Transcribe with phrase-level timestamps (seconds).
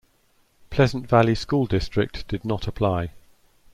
[0.71, 3.11] Pleasant Valley School District did not apply.